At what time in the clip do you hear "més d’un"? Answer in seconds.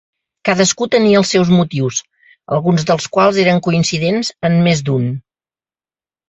4.71-5.07